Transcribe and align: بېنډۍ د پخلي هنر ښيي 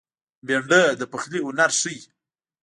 بېنډۍ 0.45 0.83
د 0.99 1.01
پخلي 1.11 1.39
هنر 1.47 1.71
ښيي 1.79 1.99